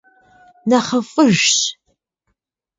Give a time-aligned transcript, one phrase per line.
[0.69, 1.49] НэхъыфӀыжщ!